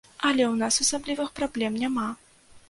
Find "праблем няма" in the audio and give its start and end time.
1.41-2.09